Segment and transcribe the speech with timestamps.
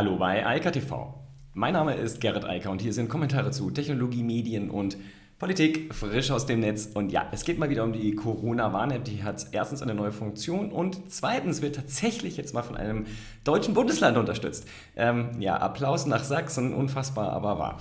[0.00, 1.12] Hallo bei Eika TV.
[1.52, 4.96] Mein Name ist Gerrit Eiker und hier sind Kommentare zu Technologie, Medien und
[5.38, 6.86] Politik frisch aus dem Netz.
[6.94, 9.04] Und ja, es geht mal wieder um die Corona-Warn-App.
[9.04, 13.04] Die hat erstens eine neue Funktion und zweitens wird tatsächlich jetzt mal von einem
[13.44, 14.66] deutschen Bundesland unterstützt.
[14.96, 17.78] Ähm, ja, Applaus nach Sachsen, unfassbar, aber wahr.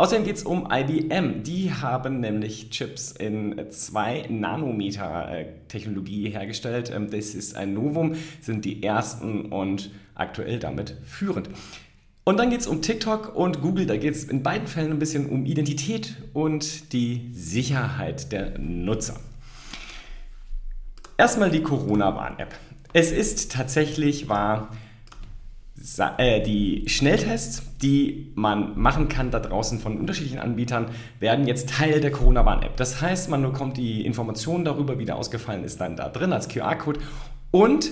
[0.00, 1.42] Außerdem geht es um IBM.
[1.42, 6.90] Die haben nämlich Chips in 2 Nanometer Technologie hergestellt.
[6.90, 11.50] Ähm, das ist ein Novum, sind die ersten und aktuell damit führend.
[12.24, 13.84] Und dann geht es um TikTok und Google.
[13.84, 19.20] Da geht es in beiden Fällen ein bisschen um Identität und die Sicherheit der Nutzer.
[21.18, 22.54] Erstmal die Corona-Warn-App.
[22.94, 24.70] Es ist tatsächlich wahr,
[25.80, 30.86] die Schnelltests, die man machen kann da draußen von unterschiedlichen Anbietern,
[31.18, 32.76] werden jetzt Teil der Corona-Warn-App.
[32.76, 36.48] Das heißt, man bekommt die Informationen darüber, wie der ausgefallen ist, dann da drin als
[36.48, 37.00] QR-Code
[37.50, 37.90] und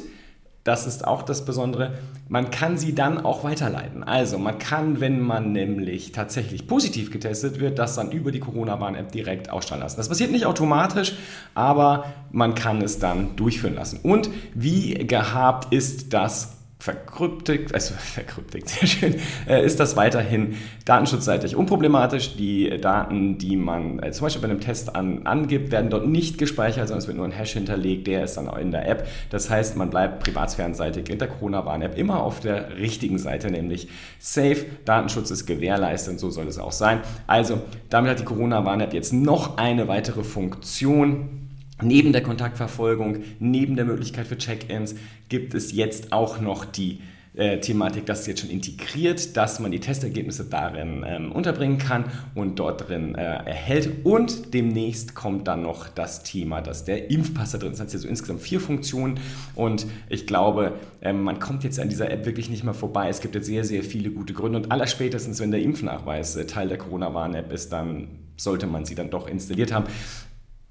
[0.68, 1.94] das ist auch das Besondere,
[2.28, 4.04] man kann sie dann auch weiterleiten.
[4.04, 9.10] Also man kann, wenn man nämlich tatsächlich positiv getestet wird, das dann über die Corona-Warn-App
[9.10, 9.96] direkt ausstrahlen lassen.
[9.96, 11.14] Das passiert nicht automatisch,
[11.54, 14.00] aber man kann es dann durchführen lassen.
[14.02, 19.16] Und wie gehabt ist das verkryptet, also verkryptet, sehr schön,
[19.48, 22.36] äh, ist das weiterhin datenschutzseitig unproblematisch.
[22.36, 26.38] Die Daten, die man äh, zum Beispiel bei einem Test an, angibt, werden dort nicht
[26.38, 29.08] gespeichert, sondern es wird nur ein Hash hinterlegt, der ist dann auch in der App.
[29.30, 33.88] Das heißt, man bleibt privatsphärenseitig in der Corona-Warn-App immer auf der richtigen Seite, nämlich
[34.20, 37.00] safe, Datenschutz ist gewährleistet und so soll es auch sein.
[37.26, 41.47] Also, damit hat die Corona-Warn-App jetzt noch eine weitere Funktion
[41.82, 44.96] Neben der Kontaktverfolgung, neben der Möglichkeit für Check-ins
[45.28, 47.00] gibt es jetzt auch noch die
[47.38, 52.58] äh, Thematik, das jetzt schon integriert, dass man die Testergebnisse darin ähm, unterbringen kann und
[52.58, 54.04] dort drin äh, erhält.
[54.04, 57.78] Und demnächst kommt dann noch das Thema, dass der Impfpass da drin ist.
[57.78, 59.20] Das sind ja so insgesamt vier Funktionen
[59.54, 63.08] und ich glaube, ähm, man kommt jetzt an dieser App wirklich nicht mehr vorbei.
[63.08, 66.66] Es gibt jetzt sehr, sehr viele gute Gründe und allerspätestens, wenn der Impfnachweis äh, Teil
[66.66, 69.86] der Corona-Warn-App ist, dann sollte man sie dann doch installiert haben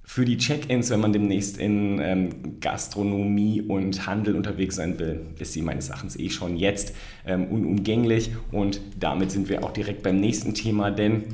[0.09, 5.51] für die Check-ins, wenn man demnächst in ähm, Gastronomie und Handel unterwegs sein will, ist
[5.51, 6.95] sie meines Erachtens eh schon jetzt
[7.25, 8.31] ähm, unumgänglich.
[8.53, 11.25] Und damit sind wir auch direkt beim nächsten Thema, denn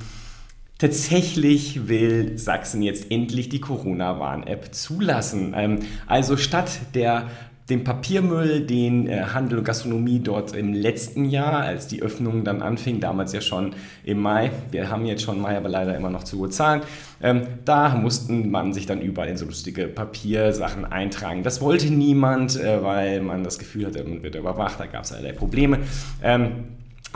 [0.79, 5.53] tatsächlich will Sachsen jetzt endlich die Corona-Warn-App zulassen.
[5.55, 7.29] Ähm, also statt der
[7.69, 12.61] den Papiermüll, den äh, Handel und Gastronomie dort im letzten Jahr, als die Öffnung dann
[12.61, 16.23] anfing, damals ja schon im Mai, wir haben jetzt schon Mai, aber leider immer noch
[16.23, 16.81] zu hohe Zahlen,
[17.21, 21.43] ähm, da mussten man sich dann überall in so lustige Papiersachen eintragen.
[21.43, 25.13] Das wollte niemand, äh, weil man das Gefühl hatte, man wird überwacht, da gab es
[25.13, 25.79] allerlei Probleme.
[26.21, 26.65] Ähm,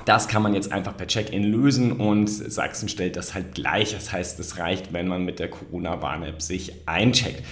[0.06, 3.94] das kann man jetzt einfach per Check-in lösen und Sachsen stellt das halt gleich.
[3.94, 7.44] Das heißt, es reicht, wenn man mit der Corona-Warn-App sich eincheckt.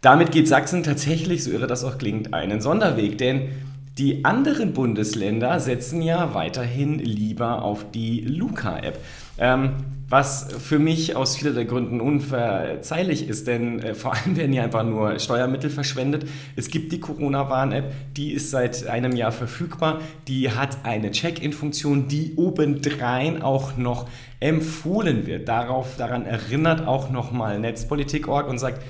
[0.00, 3.50] Damit geht Sachsen tatsächlich, so irre das auch klingt, einen Sonderweg, denn
[3.98, 8.98] die anderen Bundesländer setzen ja weiterhin lieber auf die Luca-App.
[9.36, 9.72] Ähm,
[10.08, 14.84] was für mich aus vielerlei Gründen unverzeihlich ist, denn äh, vor allem werden hier einfach
[14.84, 16.26] nur Steuermittel verschwendet.
[16.56, 20.00] Es gibt die Corona-Warn-App, die ist seit einem Jahr verfügbar.
[20.26, 24.08] Die hat eine Check-in-Funktion, die obendrein auch noch
[24.40, 25.46] empfohlen wird.
[25.48, 28.82] Darauf, daran erinnert auch nochmal Netzpolitik.org und sagt,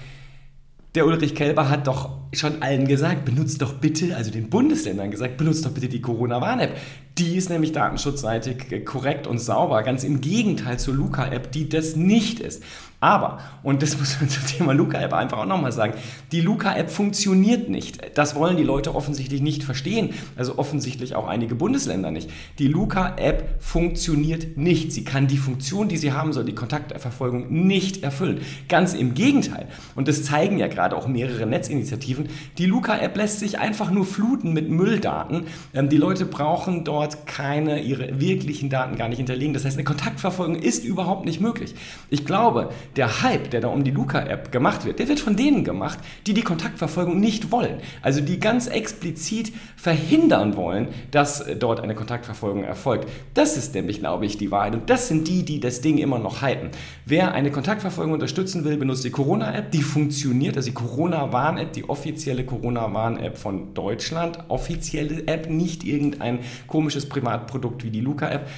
[0.95, 5.37] der Ulrich Kelber hat doch schon allen gesagt, benutzt doch bitte, also den Bundesländern gesagt,
[5.37, 6.77] benutzt doch bitte die Corona-Warn-App.
[7.19, 12.41] Die ist nämlich datenschutzseitig korrekt und sauber, ganz im Gegenteil zur Luca-App, die das nicht
[12.41, 12.63] ist.
[13.01, 15.95] Aber, und das muss man zum Thema Luca-App einfach auch nochmal sagen,
[16.33, 17.99] die Luca-App funktioniert nicht.
[18.17, 20.11] Das wollen die Leute offensichtlich nicht verstehen.
[20.37, 22.31] Also offensichtlich auch einige Bundesländer nicht.
[22.59, 24.93] Die Luca-App funktioniert nicht.
[24.93, 28.43] Sie kann die Funktion, die sie haben soll, die Kontaktverfolgung, nicht erfüllen.
[28.69, 29.67] Ganz im Gegenteil.
[29.95, 32.29] Und das zeigen ja gerade auch mehrere Netzinitiativen.
[32.59, 35.47] Die Luca-App lässt sich einfach nur fluten mit Mülldaten.
[35.73, 39.55] Ähm, die Leute brauchen dort keine, ihre wirklichen Daten gar nicht hinterlegen.
[39.55, 41.75] Das heißt, eine Kontaktverfolgung ist überhaupt nicht möglich.
[42.11, 45.65] Ich glaube, der Hype, der da um die Luca-App gemacht wird, der wird von denen
[45.65, 47.81] gemacht, die die Kontaktverfolgung nicht wollen.
[48.03, 53.09] Also die ganz explizit verhindern wollen, dass äh, dort eine Kontaktverfolgung erfolgt.
[53.35, 54.75] Das ist nämlich, glaube ich, die Wahrheit.
[54.75, 56.71] Und das sind die, die das Ding immer noch hypen.
[57.07, 59.71] Wer eine Kontaktverfolgung unterstützen will, benutzt die Corona-App.
[59.71, 64.39] Die funktioniert, also die Corona-Warn-App, die offizielle Corona-Warn-App von Deutschland.
[64.49, 68.49] Offizielle App, nicht irgendein komisches Privatprodukt wie die Luca-App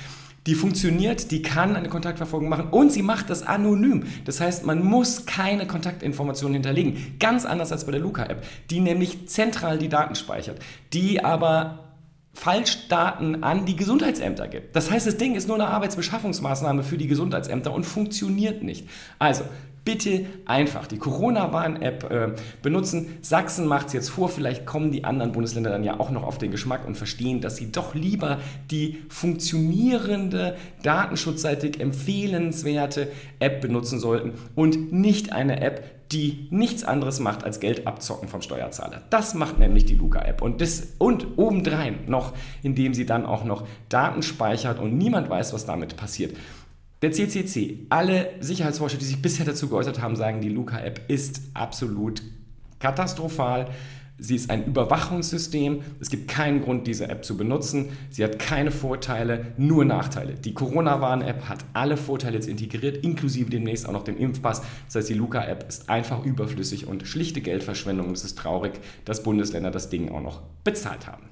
[0.47, 4.05] die funktioniert, die kann eine Kontaktverfolgung machen und sie macht das anonym.
[4.25, 7.17] Das heißt, man muss keine Kontaktinformationen hinterlegen.
[7.21, 10.59] Ganz anders als bei der Luca-App, die nämlich zentral die Daten speichert,
[10.93, 11.79] die aber
[12.35, 14.75] Falschdaten an die Gesundheitsämter gibt.
[14.75, 18.89] Das heißt, das Ding ist nur eine Arbeitsbeschaffungsmaßnahme für die Gesundheitsämter und funktioniert nicht.
[19.19, 19.45] Also,
[19.85, 22.29] bitte einfach die Corona-Warn-App äh,
[22.63, 23.19] benutzen.
[23.21, 26.39] Sachsen macht es jetzt vor, vielleicht kommen die anderen Bundesländer dann ja auch noch auf
[26.39, 28.39] den Geschmack und verstehen, dass sie doch lieber
[28.71, 33.09] die funktionierende, datenschutzseitig empfehlenswerte
[33.41, 35.83] App benutzen sollten und nicht eine App,
[36.13, 39.03] die nichts anderes macht als Geld abzocken vom Steuerzahler.
[39.11, 40.43] Das macht nämlich die Luca-App.
[40.43, 40.63] Und,
[40.99, 45.97] und obendrein noch, indem sie dann auch noch Daten speichert und niemand weiß, was damit
[45.97, 46.37] passiert.
[47.03, 52.23] Der CCC, alle Sicherheitsforscher, die sich bisher dazu geäußert haben, sagen, die Luca-App ist absolut
[52.79, 53.71] katastrophal.
[54.19, 55.83] Sie ist ein Überwachungssystem.
[55.99, 57.89] Es gibt keinen Grund, diese App zu benutzen.
[58.11, 60.35] Sie hat keine Vorteile, nur Nachteile.
[60.35, 64.63] Die Corona-Warn-App hat alle Vorteile jetzt integriert, inklusive demnächst auch noch dem Impfpass.
[64.87, 68.13] Das heißt, die Luca-App ist einfach überflüssig und schlichte Geldverschwendung.
[68.13, 68.75] Es ist traurig,
[69.05, 71.25] dass Bundesländer das Ding auch noch bezahlt haben.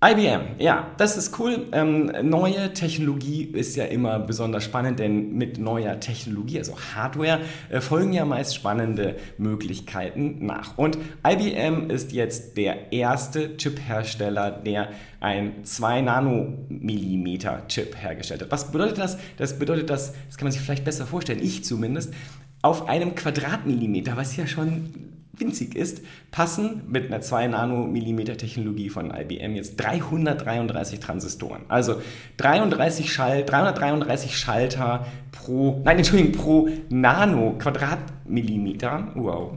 [0.00, 1.66] IBM, ja, das ist cool.
[1.72, 7.80] Ähm, neue Technologie ist ja immer besonders spannend, denn mit neuer Technologie, also Hardware, äh,
[7.80, 10.78] folgen ja meist spannende Möglichkeiten nach.
[10.78, 18.52] Und IBM ist jetzt der erste Chip-Hersteller, der ein 2 Nanomillimeter Chip hergestellt hat.
[18.52, 19.18] Was bedeutet das?
[19.36, 22.14] Das bedeutet, dass, das kann man sich vielleicht besser vorstellen, ich zumindest,
[22.62, 24.92] auf einem Quadratmillimeter, was ja schon
[25.40, 31.62] winzig ist, passen mit einer 2 Nanomillimeter Technologie von IBM jetzt 333 Transistoren.
[31.68, 32.00] Also
[32.36, 39.12] 33 Schall, 333 Schalter pro, nein, Entschuldigung, pro Nano Quadratmillimeter.
[39.14, 39.56] Wow.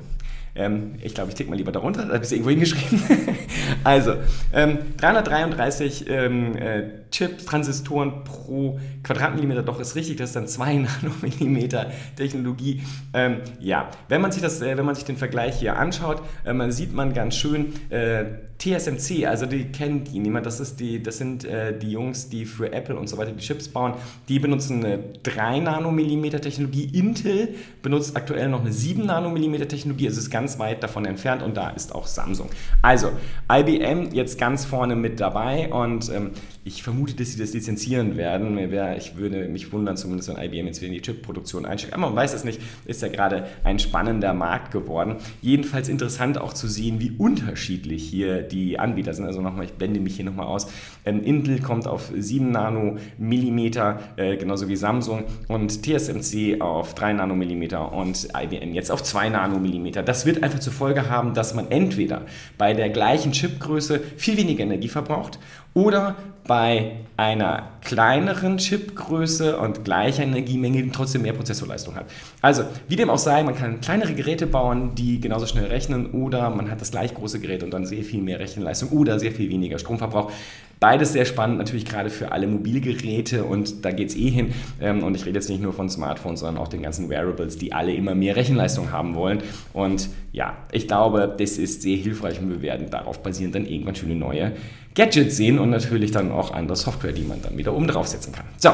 [0.55, 3.01] Ähm, ich glaube, ich tick mal lieber darunter, da habe ich es irgendwo hingeschrieben.
[3.83, 4.15] also,
[4.53, 10.75] ähm, 333 ähm, äh, Chips, Transistoren pro Quadratmillimeter, doch ist richtig, das ist dann 2
[11.01, 12.81] Nanomillimeter Technologie.
[13.13, 16.71] Ähm, ja, wenn man sich, das, äh, wenn man sich den Vergleich hier anschaut, äh,
[16.71, 18.25] sieht man ganz schön, äh,
[18.61, 22.45] TSMC, also die kennt ihn niemand, das, ist die, das sind äh, die Jungs, die
[22.45, 23.95] für Apple und so weiter die Chips bauen,
[24.29, 26.85] die benutzen eine 3 Nanomillimeter Technologie.
[26.93, 31.55] Intel benutzt aktuell noch eine 7 Nanomillimeter Technologie, also ist ganz weit davon entfernt und
[31.55, 32.49] da ist auch Samsung.
[32.81, 33.11] Also
[33.49, 36.31] IBM jetzt ganz vorne mit dabei und ähm,
[36.63, 38.57] ich vermute, dass sie das lizenzieren werden.
[38.95, 41.93] Ich würde mich wundern, zumindest wenn IBM jetzt wieder in die Chip-Produktion einsteigt.
[41.93, 45.15] Aber man weiß es nicht, ist ja gerade ein spannender Markt geworden.
[45.41, 49.25] Jedenfalls interessant auch zu sehen, wie unterschiedlich hier die Anbieter sind.
[49.25, 50.67] Also nochmal, ich blende mich hier nochmal aus.
[51.03, 57.91] Ähm, Intel kommt auf 7 Nanomillimeter, äh, genauso wie Samsung und TSMC auf 3 Nanomillimeter
[57.91, 60.03] und IBM jetzt auf 2 Nanomillimeter.
[60.03, 62.25] Das wird einfach zur Folge haben, dass man entweder
[62.57, 65.39] bei der gleichen Chipgröße viel weniger Energie verbraucht
[65.73, 66.15] oder
[66.47, 72.05] bei einer kleineren Chipgröße und gleicher Energiemenge trotzdem mehr Prozessorleistung hat.
[72.41, 76.49] Also, wie dem auch sei, man kann kleinere Geräte bauen, die genauso schnell rechnen oder
[76.49, 79.49] man hat das gleich große Gerät und dann sehr viel mehr Rechenleistung oder sehr viel
[79.49, 80.31] weniger Stromverbrauch.
[80.79, 84.53] Beides sehr spannend, natürlich gerade für alle Mobilgeräte und da geht es eh hin.
[84.81, 87.71] Ähm, und ich rede jetzt nicht nur von Smartphones, sondern auch den ganzen Wearables, die
[87.71, 89.43] alle immer mehr Rechenleistung haben wollen.
[89.73, 93.93] Und ja, ich glaube, das ist sehr hilfreich und wir werden darauf basierend dann irgendwann
[93.93, 94.53] schöne neue
[94.95, 98.45] Gadgets sehen und natürlich dann auch andere Software, die man dann wieder oben draufsetzen kann.
[98.57, 98.71] So,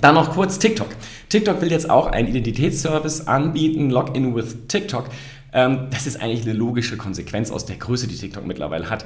[0.00, 0.88] dann noch kurz TikTok.
[1.28, 5.06] TikTok will jetzt auch einen Identitätsservice anbieten, Login with TikTok.
[5.52, 9.04] Ähm, das ist eigentlich eine logische Konsequenz aus der Größe, die TikTok mittlerweile hat.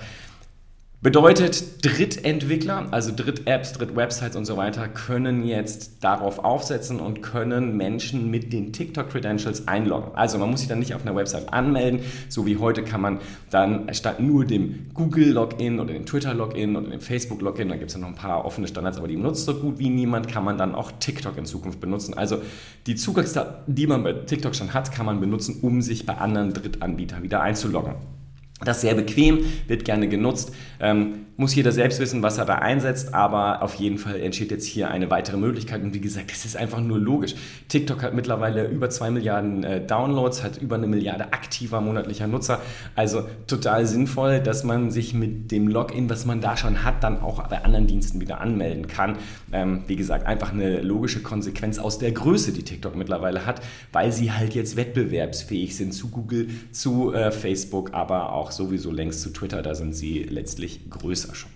[1.02, 8.31] Bedeutet, Drittentwickler, also Dritt-Apps, Dritt-Websites und so weiter, können jetzt darauf aufsetzen und können Menschen
[8.31, 10.12] mit den TikTok-Credentials einloggen.
[10.14, 13.19] Also man muss sich dann nicht auf einer Website anmelden, so wie heute kann man
[13.50, 18.00] dann statt nur dem Google-Login oder dem Twitter-Login oder dem Facebook-Login, da gibt es ja
[18.00, 20.72] noch ein paar offene Standards, aber die benutzt so gut wie niemand, kann man dann
[20.77, 22.15] auch TikTok in Zukunft benutzen.
[22.15, 22.43] Also
[22.86, 26.53] die Zugangsdaten, die man bei TikTok schon hat, kann man benutzen, um sich bei anderen
[26.53, 27.96] Drittanbietern wieder einzuloggen.
[28.64, 30.52] Das ist sehr bequem, wird gerne genutzt.
[30.81, 34.66] Ähm, muss jeder selbst wissen, was er da einsetzt, aber auf jeden Fall entsteht jetzt
[34.66, 35.82] hier eine weitere Möglichkeit.
[35.82, 37.34] Und wie gesagt, das ist einfach nur logisch.
[37.69, 42.60] TikTok hat mittlerweile über zwei Milliarden äh, Downloads, hat über eine Milliarde aktiver monatlicher Nutzer.
[42.94, 47.20] Also total sinnvoll, dass man sich mit dem Login, was man da schon hat, dann
[47.20, 49.16] auch bei anderen Diensten wieder anmelden kann.
[49.52, 54.12] Ähm, wie gesagt, einfach eine logische Konsequenz aus der Größe, die TikTok mittlerweile hat, weil
[54.12, 59.31] sie halt jetzt wettbewerbsfähig sind zu Google, zu äh, Facebook, aber auch sowieso längst zu
[59.31, 59.63] Twitter.
[59.63, 61.51] Da sind sie letztlich größer schon.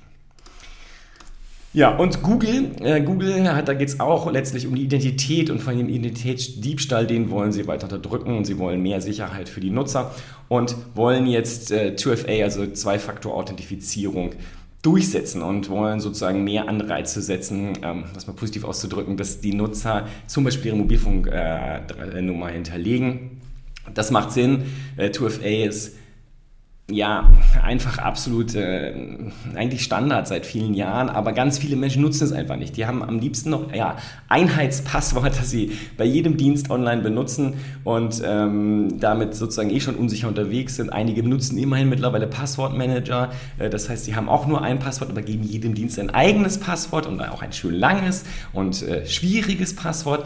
[1.77, 5.61] Ja, und Google, äh, Google hat, da geht es auch letztlich um die Identität und
[5.61, 9.69] von dem Identitätsdiebstahl, den wollen sie weiter unterdrücken und sie wollen mehr Sicherheit für die
[9.69, 10.15] Nutzer
[10.49, 14.33] und wollen jetzt äh, 2FA, also Zwei-Faktor-Authentifizierung,
[14.81, 20.07] durchsetzen und wollen sozusagen mehr Anreize setzen, ähm, das mal positiv auszudrücken, dass die Nutzer
[20.29, 23.43] zum Beispiel ihre Mobilfunknummer äh, hinterlegen.
[23.93, 24.63] Das macht Sinn.
[24.97, 25.97] Äh, 2FA ist
[26.89, 27.33] ja,
[27.65, 28.95] einfach absolut äh,
[29.57, 32.77] eigentlich Standard seit vielen Jahren, aber ganz viele Menschen nutzen es einfach nicht.
[32.77, 33.97] Die haben am liebsten noch ja,
[34.29, 40.29] Einheitspasswort, das sie bei jedem Dienst online benutzen und ähm, damit sozusagen eh schon unsicher
[40.29, 40.91] unterwegs sind.
[40.91, 45.23] Einige benutzen immerhin mittlerweile Passwortmanager, äh, das heißt, sie haben auch nur ein Passwort, aber
[45.23, 50.25] geben jedem Dienst ein eigenes Passwort und auch ein schön langes und äh, schwieriges Passwort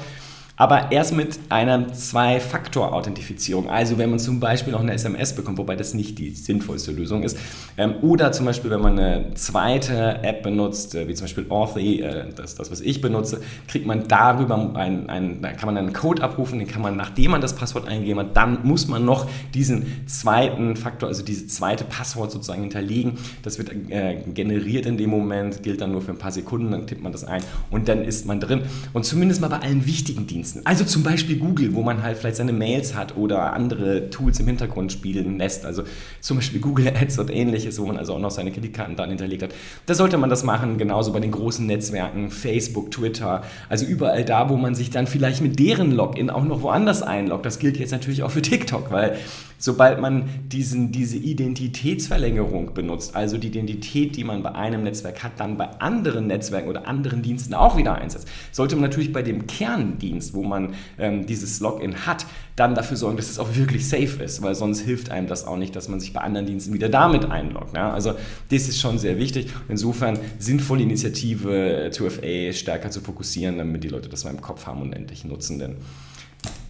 [0.60, 3.70] aber erst mit einer Zwei-Faktor-Authentifizierung.
[3.70, 7.22] Also wenn man zum Beispiel noch eine SMS bekommt, wobei das nicht die sinnvollste Lösung
[7.22, 7.38] ist.
[7.78, 12.02] Ähm, oder zum Beispiel, wenn man eine zweite App benutzt, äh, wie zum Beispiel Authy,
[12.02, 15.94] äh, das, das was ich benutze, kriegt man darüber ein, ein, da kann man einen
[15.94, 19.30] Code abrufen, den kann man, nachdem man das Passwort eingegeben hat, dann muss man noch
[19.54, 23.14] diesen zweiten Faktor, also diese zweite Passwort sozusagen hinterlegen.
[23.42, 26.86] Das wird äh, generiert in dem Moment, gilt dann nur für ein paar Sekunden, dann
[26.86, 28.64] tippt man das ein und dann ist man drin.
[28.92, 30.66] Und zumindest mal bei allen wichtigen Diensten Diensten.
[30.66, 34.46] Also zum Beispiel Google, wo man halt vielleicht seine Mails hat oder andere Tools im
[34.46, 35.64] Hintergrund spielen lässt.
[35.64, 35.84] Also
[36.20, 39.42] zum Beispiel Google Ads und ähnliches, wo man also auch noch seine Kreditkarten dann hinterlegt
[39.42, 39.50] hat.
[39.86, 44.48] Da sollte man das machen, genauso bei den großen Netzwerken, Facebook, Twitter, also überall da,
[44.48, 47.46] wo man sich dann vielleicht mit deren Login auch noch woanders einloggt.
[47.46, 49.16] Das gilt jetzt natürlich auch für TikTok, weil
[49.60, 55.38] sobald man diesen, diese Identitätsverlängerung benutzt, also die Identität, die man bei einem Netzwerk hat,
[55.38, 59.46] dann bei anderen Netzwerken oder anderen Diensten auch wieder einsetzt, sollte man natürlich bei dem
[59.46, 62.26] Kerndienst, wo man ähm, dieses Login hat,
[62.56, 65.56] dann dafür sorgen, dass es auch wirklich safe ist, weil sonst hilft einem das auch
[65.56, 67.76] nicht, dass man sich bei anderen Diensten wieder damit einloggt.
[67.76, 67.92] Ja?
[67.92, 68.14] Also
[68.50, 69.48] das ist schon sehr wichtig.
[69.68, 74.80] Insofern sinnvolle Initiative, 2FA stärker zu fokussieren, damit die Leute das mal im Kopf haben
[74.82, 75.58] und endlich nutzen.
[75.58, 75.76] Denn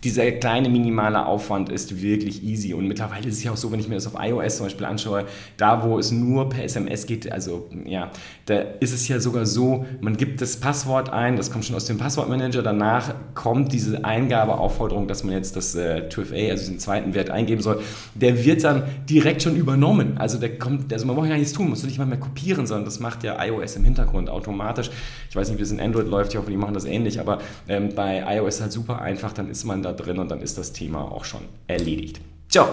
[0.04, 2.72] dieser kleine minimale Aufwand ist wirklich easy.
[2.72, 4.86] Und mittlerweile ist es ja auch so, wenn ich mir das auf iOS zum Beispiel
[4.86, 5.26] anschaue,
[5.56, 8.10] da wo es nur per SMS geht, also ja,
[8.46, 11.84] da ist es ja sogar so, man gibt das Passwort ein, das kommt schon aus
[11.84, 17.14] dem Passwortmanager, danach kommt diese Eingabeaufforderung, dass man jetzt das äh, 2FA, also diesen zweiten
[17.14, 17.82] Wert eingeben soll,
[18.14, 20.16] der wird dann direkt schon übernommen.
[20.16, 22.86] Also der kommt, also man braucht ja nichts tun, muss nicht mal mehr kopieren, sondern
[22.86, 24.90] das macht ja iOS im Hintergrund automatisch.
[25.28, 27.38] Ich weiß nicht, wie es in Android läuft, ich hoffe, die machen das ähnlich, aber
[27.68, 30.72] ähm, bei iOS halt super einfach, dann ist man da drin und dann ist das
[30.72, 32.20] Thema auch schon erledigt.
[32.48, 32.66] So,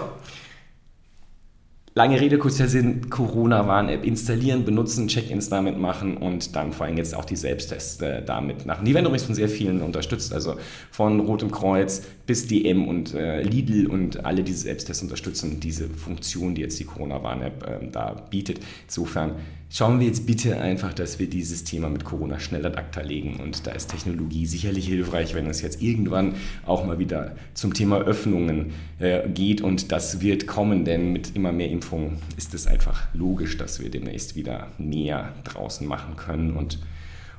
[1.98, 7.16] Lange Rede, kurzer Sinn, Corona-Warn-App installieren, benutzen, Check-ins damit machen und dann vor allem jetzt
[7.16, 8.86] auch die Selbsttests äh, damit machen.
[8.86, 10.58] Die werden übrigens von sehr vielen unterstützt, also
[10.92, 16.54] von Rotem Kreuz bis DM und äh, Lidl und alle diese Selbsttests unterstützen diese Funktion,
[16.54, 18.60] die jetzt die Corona-Warn-App äh, da bietet.
[18.86, 19.32] Insofern
[19.70, 23.40] schauen wir jetzt bitte einfach, dass wir dieses Thema mit Corona schnell ad acta legen.
[23.42, 26.36] Und da ist Technologie sicherlich hilfreich, wenn es jetzt irgendwann
[26.66, 29.62] auch mal wieder zum Thema Öffnungen äh, geht.
[29.62, 33.90] Und das wird kommen, denn mit immer mehr Impfungen ist es einfach logisch, dass wir
[33.90, 36.58] demnächst wieder mehr draußen machen können.
[36.58, 36.80] Und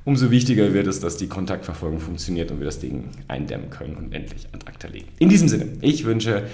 [0.06, 4.14] umso wichtiger wird es, dass die Kontaktverfolgung funktioniert und wir das Ding eindämmen können und
[4.14, 5.08] endlich ad acta legen.
[5.18, 6.46] In diesem Sinne, ich wünsche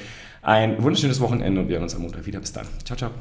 [0.43, 2.41] ein wunderschönes Wochenende und wir hören uns am Montag wieder.
[2.41, 2.67] Bis dann.
[2.85, 3.13] Ciao, ciao.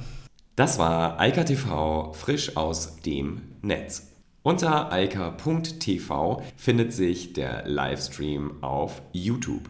[0.55, 4.07] Das war Eika TV frisch aus dem Netz.
[4.41, 9.69] Unter eika.tv findet sich der Livestream auf YouTube.